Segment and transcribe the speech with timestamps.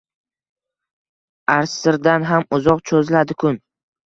[1.57, 3.63] asrdan ham uzoq choʼziladi kun